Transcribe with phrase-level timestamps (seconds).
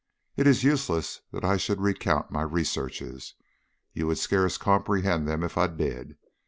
[0.35, 3.35] It is useless that I should recount my researches.
[3.93, 6.17] You would scarce comprehend them if I did.